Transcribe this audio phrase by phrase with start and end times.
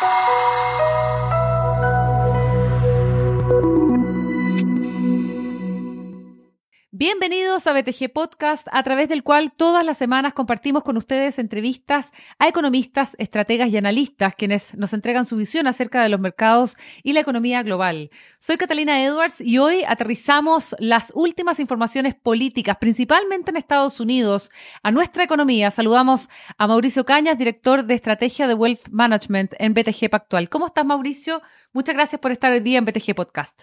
[0.00, 0.29] Bye.
[7.00, 12.12] Bienvenidos a BTG Podcast, a través del cual todas las semanas compartimos con ustedes entrevistas
[12.38, 17.14] a economistas, estrategas y analistas, quienes nos entregan su visión acerca de los mercados y
[17.14, 18.10] la economía global.
[18.38, 24.50] Soy Catalina Edwards y hoy aterrizamos las últimas informaciones políticas, principalmente en Estados Unidos,
[24.82, 25.70] a nuestra economía.
[25.70, 26.28] Saludamos
[26.58, 30.50] a Mauricio Cañas, director de estrategia de Wealth Management en BTG Pactual.
[30.50, 31.40] ¿Cómo estás, Mauricio?
[31.72, 33.62] Muchas gracias por estar hoy día en BTG Podcast.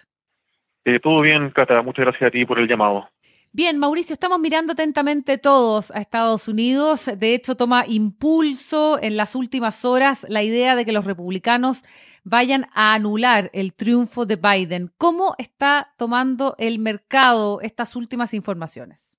[0.85, 1.83] Eh, todo bien, Cata.
[1.83, 3.07] Muchas gracias a ti por el llamado.
[3.57, 7.09] Bien, Mauricio, estamos mirando atentamente todos a Estados Unidos.
[7.17, 11.83] De hecho, toma impulso en las últimas horas la idea de que los republicanos
[12.23, 14.91] vayan a anular el triunfo de Biden.
[14.99, 19.17] ¿Cómo está tomando el mercado estas últimas informaciones?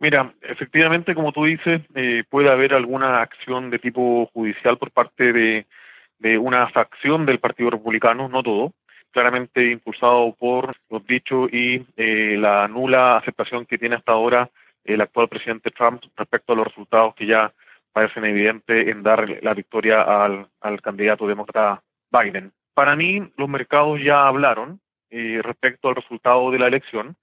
[0.00, 5.32] Mira, efectivamente, como tú dices, eh, puede haber alguna acción de tipo judicial por parte
[5.32, 5.66] de,
[6.18, 8.74] de una facción del Partido Republicano, no todo,
[9.10, 14.50] claramente impulsado por los dichos y eh, la nula aceptación que tiene hasta ahora
[14.84, 17.52] el actual presidente Trump respecto a los resultados que ya
[17.92, 20.48] parecen evidentes en dar la victoria al,
[20.82, 22.52] candidato demócrata Biden.
[22.74, 27.16] Para mí, los mercados ya hablaron eh, respecto al resultado de la elección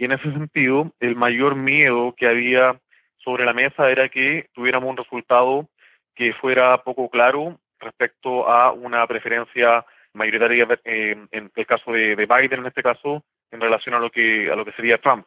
[0.00, 2.80] y en ese sentido, el mayor miedo que había
[3.18, 5.68] sobre la mesa era que tuviéramos un resultado
[6.14, 12.60] que fuera poco claro respecto a una preferencia mayoritaria eh, en el caso de, Biden,
[12.60, 15.26] en este caso, en relación a lo que, a lo que sería Trump.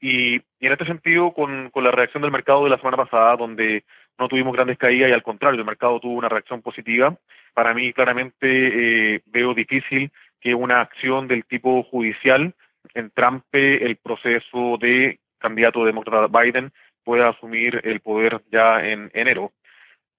[0.00, 3.84] Y, en este sentido, con, la reacción del mercado de la semana pasada, donde
[4.18, 7.16] no tuvimos grandes caídas y al contrario, el mercado tuvo una reacción positiva,
[7.54, 10.10] para mí claramente eh, veo difícil
[10.40, 12.54] que una acción del tipo judicial
[12.92, 19.52] entrampe el proceso de candidato demócrata Biden pueda asumir el poder ya en enero.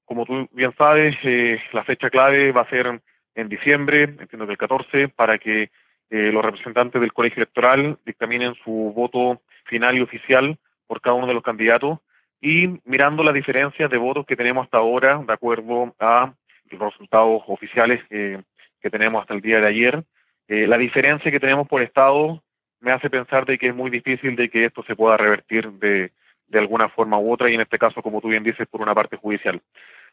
[0.05, 3.01] Como tú bien sabes, eh, la fecha clave va a ser
[3.35, 5.69] en diciembre, entiendo que el 14, para que
[6.09, 10.57] eh, los representantes del colegio electoral dictaminen su voto final y oficial
[10.87, 11.99] por cada uno de los candidatos
[12.41, 16.33] y mirando las diferencias de votos que tenemos hasta ahora, de acuerdo a
[16.69, 20.03] los resultados oficiales que tenemos hasta el día de ayer,
[20.47, 22.43] eh, la diferencia que tenemos por estado
[22.79, 26.11] me hace pensar de que es muy difícil de que esto se pueda revertir de,
[26.47, 28.93] de alguna forma u otra y en este caso, como tú bien dices, por una
[28.93, 29.61] parte judicial.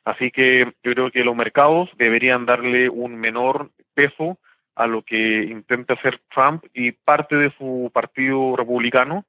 [0.04, 4.38] Así que yo creo que los mercados deberían darle un menor peso
[4.74, 9.24] a lo que intenta hacer Trump y parte de su partido republicano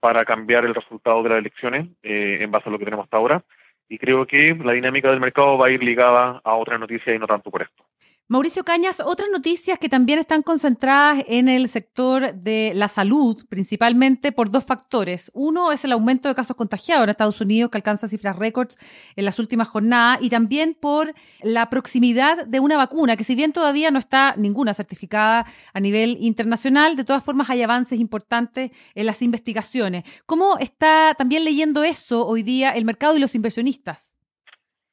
[0.00, 3.16] para cambiar el resultado de las elecciones eh, en base a lo que tenemos hasta
[3.16, 3.42] ahora.
[3.88, 7.18] Y creo que la dinámica del mercado va a ir ligada a otra noticia y
[7.18, 7.87] no tanto por esto.
[8.30, 14.32] Mauricio Cañas, otras noticias que también están concentradas en el sector de la salud, principalmente
[14.32, 15.30] por dos factores.
[15.32, 18.76] Uno es el aumento de casos contagiados en Estados Unidos, que alcanza cifras récords
[19.16, 23.54] en las últimas jornadas, y también por la proximidad de una vacuna, que si bien
[23.54, 29.06] todavía no está ninguna certificada a nivel internacional, de todas formas hay avances importantes en
[29.06, 30.04] las investigaciones.
[30.26, 34.17] ¿Cómo está también leyendo eso hoy día el mercado y los inversionistas?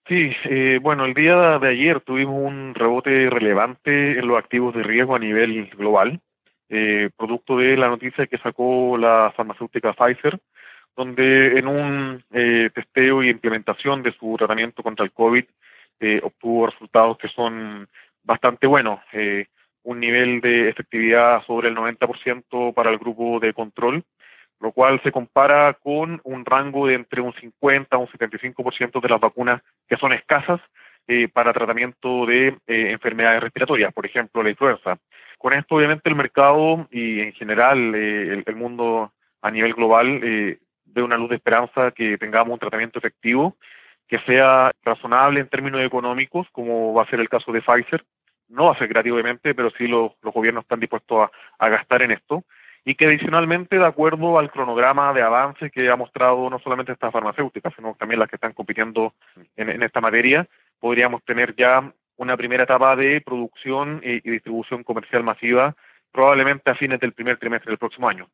[0.08, 4.84] Sí, eh, bueno, el día de ayer tuvimos un rebote relevante en los activos de
[4.84, 6.22] riesgo a nivel global,
[6.70, 10.40] eh, producto de la noticia que sacó la farmacéutica Pfizer,
[10.96, 15.46] donde en un eh, testeo y implementación de su tratamiento contra el COVID
[16.22, 17.90] obtuvo resultados que son
[18.22, 19.00] bastante buenos.
[19.84, 24.04] un nivel de efectividad sobre el 90% para el grupo de control,
[24.66, 29.10] lo cual se compara con un rango de entre un 50 a un 75% de
[29.10, 30.60] las vacunas que son escasas
[31.08, 34.98] eh, para tratamiento de eh, enfermedades respiratorias, por ejemplo, la influenza.
[35.38, 41.04] Con esto, obviamente, el mercado y en general eh, el, mundo a nivel global ve
[41.04, 43.56] una luz de esperanza que tengamos un tratamiento efectivo
[44.08, 48.04] que sea razonable en términos económicos, como va a ser el caso de Pfizer.
[48.48, 49.14] No va a ser gratis,
[49.56, 52.44] pero sí los, gobiernos están dispuestos a gastar en esto
[52.88, 57.12] y que adicionalmente, de acuerdo al cronograma de avance que ha mostrado no solamente estas
[57.12, 59.16] farmacéuticas, sino también las que están compitiendo
[59.56, 60.48] en, esta materia,
[60.80, 65.76] podríamos tener ya una primera etapa de producción y, distribución comercial masiva,
[66.12, 68.30] probablemente a fines del primer trimestre del próximo año.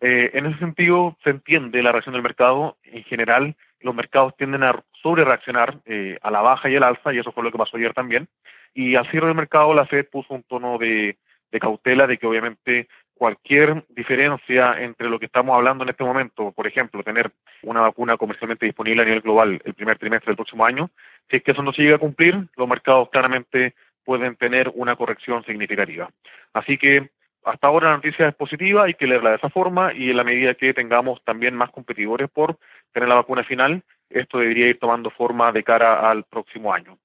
[0.00, 2.78] Eh, en ese sentido, se entiende la reacción del mercado.
[2.84, 7.12] En general, los mercados tienden a sobre reaccionar eh, a la baja y el alza,
[7.12, 8.28] y eso fue lo que pasó ayer también.
[8.74, 11.16] Y al cierre del mercado, la Fed puso un tono de,
[11.50, 16.52] de cautela de que obviamente cualquier diferencia entre lo que estamos hablando en este momento,
[16.52, 17.32] por ejemplo, tener
[17.62, 20.90] una vacuna comercialmente disponible a nivel global el primer trimestre del próximo año,
[21.28, 23.74] si es que eso no se llega a cumplir, los mercados claramente
[24.04, 26.08] pueden tener una corrección significativa.
[26.54, 27.10] Así que
[27.44, 30.24] hasta ahora la noticia es positiva, hay que leerla de esa forma y en la
[30.24, 32.58] medida que tengamos también más competidores por
[32.92, 36.98] tener la vacuna final, esto debería ir tomando forma de cara al próximo año.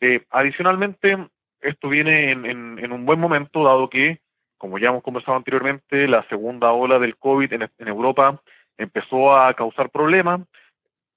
[0.00, 1.16] Eh, adicionalmente,
[1.60, 4.20] esto viene en, un buen momento, dado que,
[4.58, 8.42] como ya hemos conversado anteriormente, la segunda ola del COVID en, Europa
[8.76, 10.40] empezó a causar problemas.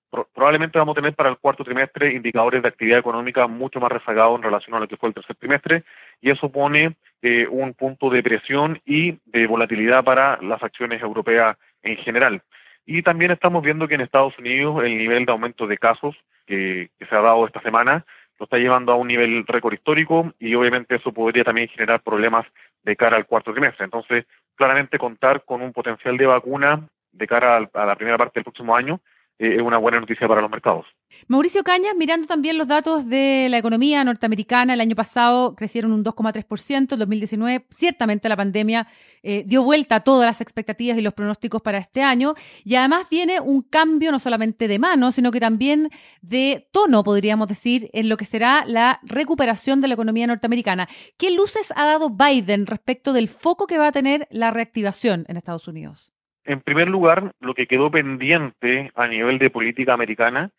[0.09, 4.37] probablemente vamos a tener para el cuarto trimestre indicadores de actividad económica mucho más rezagados
[4.37, 5.83] en relación a lo que fue el tercer trimestre,
[6.21, 11.57] y eso pone eh, un punto de presión y de volatilidad para las acciones europeas
[11.83, 12.41] en general.
[12.85, 16.15] Y también estamos viendo que en Estados Unidos el nivel de aumento de casos
[16.45, 18.05] que, se ha dado esta semana
[18.39, 22.47] lo está llevando a un nivel récord histórico y obviamente eso podría también generar problemas
[22.83, 23.85] de cara al cuarto trimestre.
[23.85, 24.25] Entonces,
[24.55, 28.75] claramente contar con un potencial de vacuna de cara a la primera parte del próximo
[28.75, 29.01] año
[29.41, 30.85] eh, es una buena noticia para los mercados.
[31.27, 36.03] Mauricio Cañas, mirando también los datos de la economía norteamericana, el año pasado crecieron un
[36.05, 38.87] 2,3%, el 2019 ciertamente la pandemia
[39.23, 43.07] eh, dio vuelta a todas las expectativas y los pronósticos para este año y además
[43.09, 45.89] viene un cambio no solamente de mano, sino que también
[46.21, 50.87] de tono, podríamos decir, en lo que será la recuperación de la economía norteamericana.
[51.17, 55.37] ¿Qué luces ha dado Biden respecto del foco que va a tener la reactivación en
[55.37, 56.13] Estados Unidos?
[56.43, 60.51] En primer lugar, lo que quedó pendiente a nivel de política americana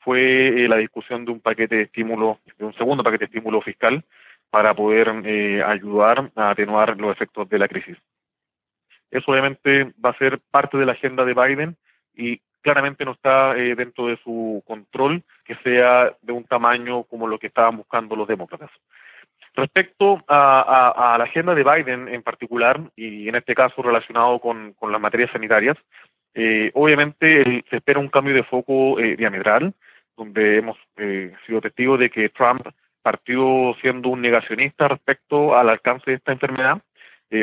[0.00, 3.60] fue eh, la discusión de un paquete de estímulo, de un segundo paquete de estímulo
[3.60, 4.04] fiscal
[4.50, 7.96] para poder eh, ayudar a atenuar los efectos de la crisis.
[9.10, 11.76] Eso obviamente va a ser parte de la agenda de Biden
[12.14, 17.26] y claramente no está eh, dentro de su control que sea de un tamaño como
[17.26, 18.70] lo que estaban buscando los demócratas.
[19.58, 25.00] Respecto a, la agenda de Biden en particular, y en este caso relacionado con, las
[25.00, 25.76] materias sanitarias,
[26.32, 29.74] eh, obviamente se espera un cambio de foco eh, diametral,
[30.16, 32.68] donde hemos eh, sido testigos de que Trump
[33.02, 36.80] partió siendo un negacionista respecto al alcance de esta enfermedad,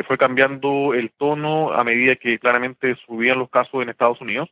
[0.07, 4.49] fue cambiando el tono a medida que claramente subían los casos en Estados Unidos,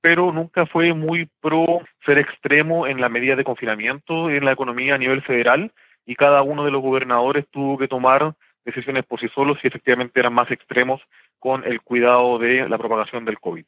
[0.00, 4.96] pero nunca fue muy pro ser extremo en la medida de confinamiento en la economía
[4.96, 5.70] a nivel federal,
[6.06, 8.34] y cada uno de los gobernadores tuvo que tomar
[8.64, 11.00] decisiones por sí solos y efectivamente eran más extremos
[11.38, 13.64] con el cuidado de la propagación del COVID.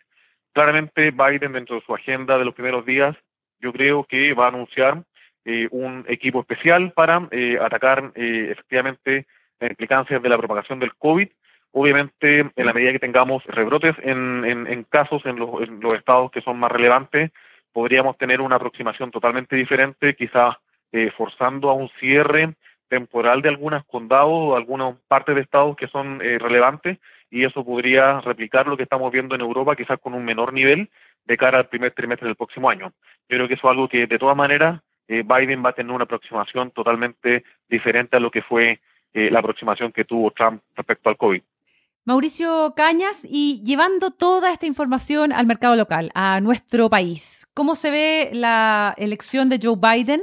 [0.52, 3.16] Claramente Biden dentro de su agenda de los primeros días,
[3.58, 5.02] yo creo que va a anunciar
[5.44, 9.26] eh, un equipo especial para eh, atacar eh, efectivamente
[9.58, 11.28] las implicancias de la propagación del COVID.
[11.72, 16.40] Obviamente, en la medida que tengamos rebrotes en, casos en los, en los estados que
[16.40, 17.32] son más relevantes,
[17.72, 20.54] podríamos tener una aproximación totalmente diferente, quizás
[20.96, 22.54] eh, forzando a un cierre
[22.86, 26.98] temporal de algunos condados o algunas partes de estados que son eh, relevantes
[27.32, 30.88] y eso podría replicar lo que estamos viendo en Europa, quizás con un menor nivel
[31.24, 32.92] de cara al primer trimestre del próximo año.
[33.28, 35.90] Yo creo que eso es algo que de todas maneras eh, Biden va a tener
[35.90, 38.80] una aproximación totalmente diferente a lo que fue
[39.14, 41.40] la aproximación que tuvo Trump respecto al COVID.
[42.04, 47.90] Mauricio Cañas, y llevando toda esta información al mercado local, a nuestro país, ¿cómo se
[47.90, 50.22] ve la elección de Joe Biden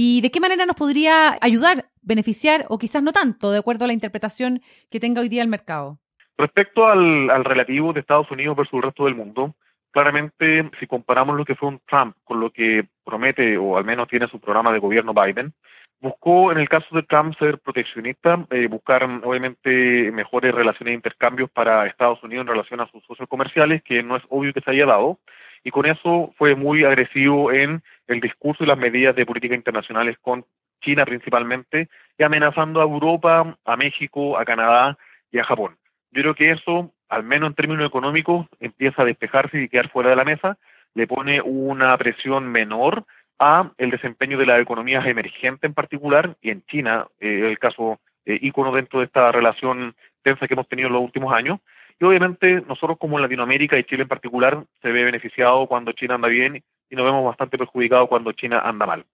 [0.00, 3.88] ¿Y de qué manera nos podría ayudar, beneficiar o quizás no tanto, de acuerdo a
[3.88, 4.62] la interpretación
[4.92, 5.98] que tenga hoy día el mercado?
[6.36, 9.56] Respecto al, relativo de Estados Unidos versus el resto del mundo,
[9.90, 14.06] claramente si comparamos lo que fue un Trump con lo que promete o al menos
[14.06, 15.52] tiene su programa de gobierno Biden,
[15.98, 21.50] buscó en el caso de Trump ser proteccionista, eh, buscar obviamente mejores relaciones de intercambios
[21.50, 24.70] para Estados Unidos en relación a sus socios comerciales, que no es obvio que se
[24.70, 25.18] haya dado,
[25.64, 30.16] y con eso fue muy agresivo en el discurso y las medidas de política internacionales
[30.20, 30.44] con
[30.80, 34.96] China principalmente, y amenazando a Europa, a México, a Canadá
[35.30, 35.76] y a Japón.
[36.10, 40.10] Yo creo que eso, al menos en términos económicos, empieza a despejarse y quedar fuera
[40.10, 40.58] de la mesa,
[40.94, 43.04] le pone una presión menor
[43.38, 48.00] a el desempeño de las economías emergentes en particular, y en China, eh, el caso
[48.24, 51.60] eh, ícono dentro de esta relación tensa que hemos tenido en los últimos años,
[52.00, 56.28] y obviamente nosotros como Latinoamérica y Chile en particular se ve beneficiado cuando China anda
[56.28, 59.04] bien y nos vemos bastante perjudicados cuando China anda mal.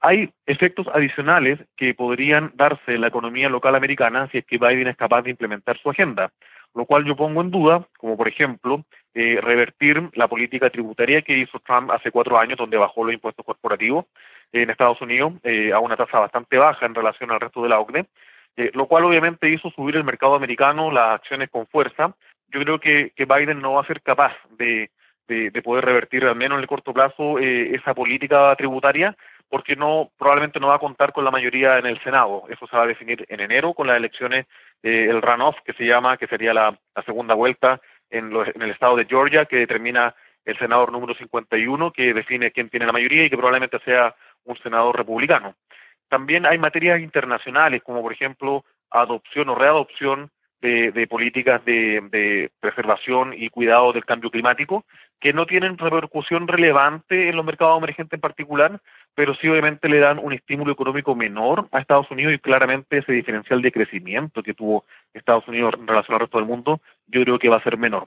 [0.00, 4.88] Hay efectos adicionales que podrían darse en la economía local americana si es que Biden
[4.88, 6.30] es capaz de implementar su agenda,
[6.74, 11.38] lo cual yo pongo en duda, como por ejemplo eh, revertir la política tributaria que
[11.38, 14.06] hizo Trump hace cuatro años, donde bajó los impuestos corporativos
[14.52, 17.80] en Estados Unidos eh, a una tasa bastante baja en relación al resto de la
[17.80, 18.06] OCDE,
[18.56, 22.14] eh, lo cual obviamente hizo subir el mercado americano, las acciones con fuerza.
[22.48, 24.90] Yo creo que, Biden no va a ser capaz de,
[25.62, 29.16] poder revertir, al menos en el corto plazo, eh, esa política tributaria,
[29.48, 32.44] porque no probablemente no va a contar con la mayoría en el Senado.
[32.48, 34.46] Eso se va a definir en enero con las elecciones,
[34.82, 37.80] eh, el runoff, que se llama, que sería la, segunda vuelta
[38.10, 42.68] en, en el estado de Georgia, que determina el senador número 51, que define quién
[42.68, 45.56] tiene la mayoría y que probablemente sea un senador republicano.
[46.14, 50.30] También hay materias internacionales, como por ejemplo adopción o readopción
[50.60, 54.84] de, políticas de, preservación y cuidado del cambio climático,
[55.18, 58.80] que no tienen repercusión relevante en los mercados emergentes en particular,
[59.16, 63.10] pero sí obviamente le dan un estímulo económico menor a Estados Unidos y claramente ese
[63.10, 67.40] diferencial de crecimiento que tuvo Estados Unidos en relación al resto del mundo, yo creo
[67.40, 68.06] que va a ser menor.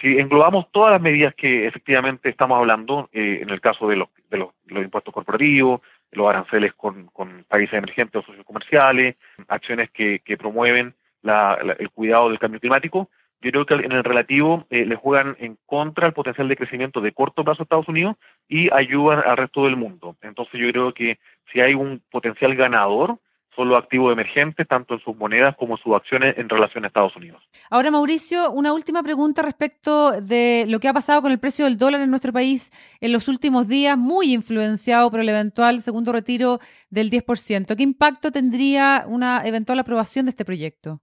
[0.00, 4.08] Si englobamos todas las medidas que efectivamente estamos hablando, eh, en el caso de los,
[4.30, 5.80] de los, impuestos corporativos,
[6.12, 7.10] los aranceles con,
[7.48, 13.10] países emergentes o socios comerciales, acciones que, promueven el cuidado del cambio climático,
[13.40, 17.00] yo creo que en el relativo eh, le juegan en contra el potencial de crecimiento
[17.00, 18.16] de corto plazo a Estados Unidos
[18.48, 20.16] y ayudan al resto del mundo.
[20.22, 21.18] Entonces yo creo que
[21.52, 23.18] si hay un potencial ganador,
[23.54, 26.88] son los activos emergentes, tanto en sus monedas como en sus acciones en relación a
[26.88, 27.42] Estados Unidos.
[27.70, 31.76] Ahora, Mauricio, una última pregunta respecto de lo que ha pasado con el precio del
[31.76, 36.60] dólar en nuestro país en los últimos días, muy influenciado por el eventual segundo retiro
[36.90, 37.76] del 10%.
[37.76, 41.00] ¿Qué impacto tendría una eventual aprobación de este proyecto?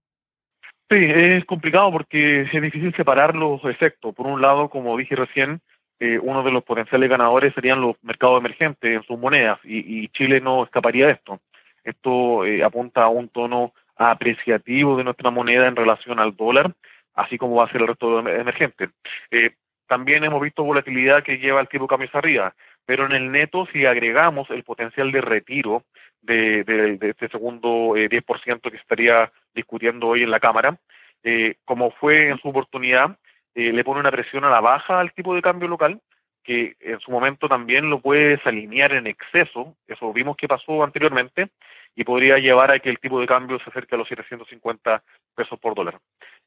[0.88, 4.14] Sí, es complicado porque es difícil separar los efectos.
[4.14, 5.60] Por un lado, como dije recién,
[5.98, 10.40] eh, uno de los potenciales ganadores serían los mercados emergentes en sus monedas y, Chile
[10.40, 11.40] no escaparía de esto.
[11.86, 16.74] Esto eh, apunta a un tono apreciativo de nuestra moneda en relación al dólar,
[17.14, 18.90] así como va a ser el resto de emergentes.
[19.30, 19.52] Eh,
[19.86, 23.68] también hemos visto volatilidad que lleva el tipo de cambio arriba, pero en el neto,
[23.72, 25.84] si agregamos el potencial de retiro
[26.22, 30.76] de, este segundo 10% que estaría discutiendo hoy en la Cámara,
[31.22, 33.16] eh, como fue en su oportunidad,
[33.54, 36.00] eh, le pone una presión a la baja al tipo de cambio local,
[36.46, 41.48] que en su momento también lo puede desalinear en exceso, eso vimos que pasó anteriormente,
[41.96, 45.02] y podría llevar a que el tipo de cambio se acerque a los 750
[45.34, 45.98] pesos por dólar.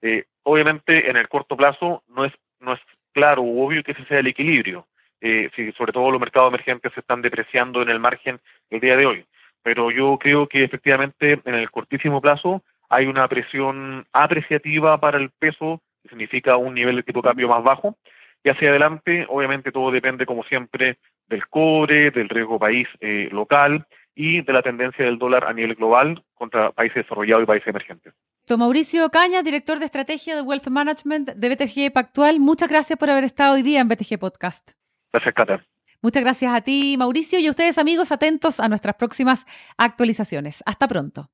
[0.02, 2.80] Eh, obviamente, en el corto plazo no es, no es
[3.14, 4.88] claro o obvio que ese sea el equilibrio,
[5.22, 8.40] si sobre todo los mercados emergentes se están depreciando en el margen
[8.70, 9.26] el día de hoy.
[9.64, 15.30] Pero yo creo que efectivamente en el cortísimo plazo hay una presión apreciativa para el
[15.30, 17.98] peso, que significa un nivel de tipo de cambio más bajo.
[18.44, 23.86] Y hacia adelante, obviamente todo depende, como siempre, del cobre, del riesgo país eh, local
[24.16, 28.14] y de la tendencia del dólar a nivel global contra países desarrollados y países emergentes.
[28.58, 33.24] Mauricio Caña, director de estrategia de Wealth Management de BTG Pactual, muchas gracias por haber
[33.24, 34.72] estado hoy día en BTG Podcast.
[35.14, 35.66] Gracias, Cata.
[36.02, 39.46] Muchas gracias a ti, Mauricio, y a ustedes, amigos, atentos a nuestras próximas
[39.78, 40.64] actualizaciones.
[40.66, 41.30] Hasta pronto.